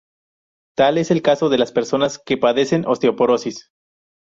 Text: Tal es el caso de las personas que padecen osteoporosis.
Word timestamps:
Tal 0.75 0.97
es 0.97 1.11
el 1.11 1.21
caso 1.21 1.49
de 1.49 1.59
las 1.59 1.71
personas 1.71 2.17
que 2.17 2.35
padecen 2.35 2.85
osteoporosis. 2.87 3.69